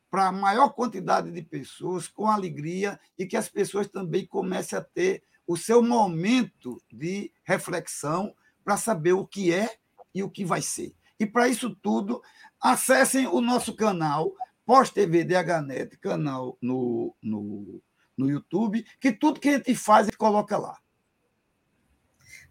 [0.09, 4.81] para a maior quantidade de pessoas, com alegria, e que as pessoas também comecem a
[4.81, 9.77] ter o seu momento de reflexão para saber o que é
[10.13, 10.93] e o que vai ser.
[11.17, 12.21] E para isso tudo,
[12.61, 14.33] acessem o nosso canal
[14.71, 17.83] Pós-TV DHNet, canal no, no,
[18.17, 20.79] no YouTube, que tudo que a gente faz, a gente coloca lá.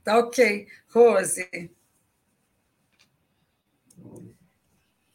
[0.04, 0.66] Tá ok.
[0.92, 1.48] Rose.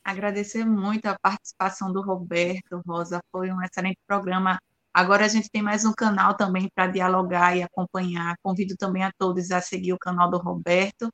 [0.03, 4.59] Agradecer muito a participação do Roberto, Rosa, foi um excelente programa.
[4.91, 8.35] Agora a gente tem mais um canal também para dialogar e acompanhar.
[8.41, 11.13] Convido também a todos a seguir o canal do Roberto.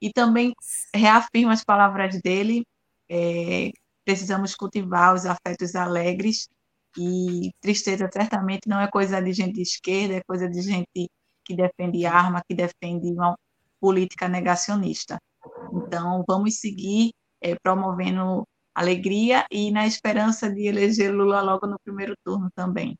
[0.00, 0.54] E também
[0.94, 2.64] reafirmo as palavras dele.
[3.10, 3.72] É,
[4.04, 6.48] precisamos cultivar os afetos alegres
[6.96, 11.10] e tristeza certamente não é coisa de gente de esquerda, é coisa de gente
[11.44, 13.36] que defende arma, que defende uma
[13.80, 15.18] política negacionista.
[15.72, 22.14] Então, vamos seguir é, promovendo alegria e na esperança de eleger Lula logo no primeiro
[22.24, 22.98] turno também.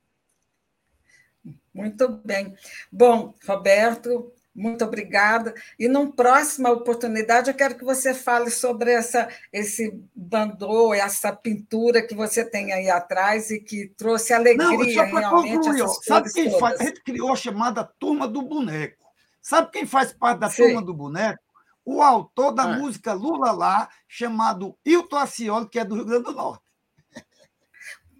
[1.72, 2.54] Muito bem.
[2.92, 5.52] Bom, Roberto, muito obrigada.
[5.78, 12.06] E numa próxima oportunidade, eu quero que você fale sobre essa, esse bandô, essa pintura
[12.06, 15.68] que você tem aí atrás e que trouxe alegria Não, realmente.
[15.68, 16.60] Concluir, sabe quem todas.
[16.60, 16.80] faz?
[16.80, 19.04] A gente criou a chamada Turma do Boneco.
[19.42, 20.64] Sabe quem faz parte da Sim.
[20.64, 21.42] Turma do Boneco?
[21.84, 22.76] O autor da é.
[22.76, 26.63] música Lula Lá, chamado Hilton Acioli, que é do Rio Grande do Norte.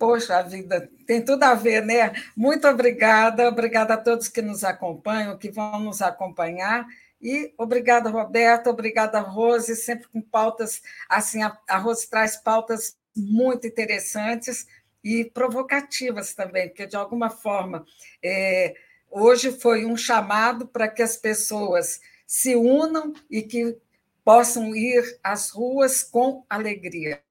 [0.05, 2.13] Poxa vida, tem tudo a ver, né?
[2.37, 6.87] Muito obrigada, obrigada a todos que nos acompanham, que vão nos acompanhar.
[7.23, 13.67] E obrigada, Roberto, obrigada, Rose, sempre com pautas, assim, a, a Rose traz pautas muito
[13.67, 14.67] interessantes
[15.03, 17.87] e provocativas também, porque, de alguma forma,
[18.23, 18.75] é,
[19.11, 23.75] hoje foi um chamado para que as pessoas se unam e que
[24.23, 27.23] possam ir às ruas com alegria.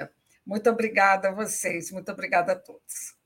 [0.45, 3.22] Muito obrigada a vocês, muito obrigada a todos.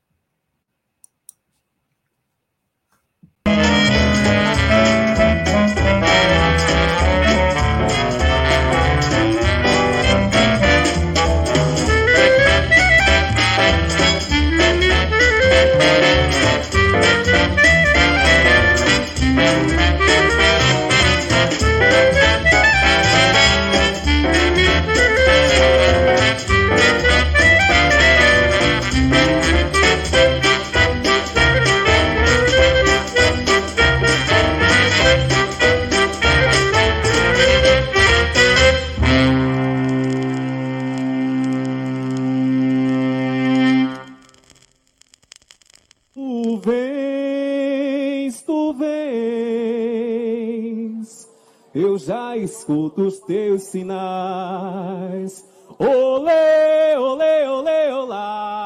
[52.37, 55.45] Escuto os teus sinais.
[55.79, 58.47] Olê, olê, olê, olá.